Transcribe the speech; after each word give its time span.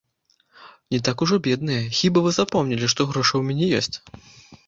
Не 0.93 0.99
так 1.07 1.21
ужо 1.25 1.37
бедныя, 1.47 1.83
хіба 1.99 2.23
вы 2.27 2.31
запомнілі, 2.39 2.85
што 2.93 3.01
грошы 3.13 3.33
ў 3.37 3.43
мяне 3.47 3.67
ёсць? 3.79 3.95